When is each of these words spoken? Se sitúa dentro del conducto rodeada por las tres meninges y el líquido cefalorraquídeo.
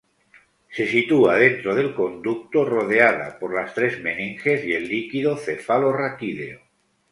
Se 0.77 0.85
sitúa 0.93 1.35
dentro 1.35 1.75
del 1.75 1.93
conducto 1.93 2.65
rodeada 2.65 3.37
por 3.37 3.53
las 3.53 3.75
tres 3.75 4.01
meninges 4.01 4.65
y 4.65 4.73
el 4.73 4.87
líquido 4.87 5.37
cefalorraquídeo. 5.37 6.59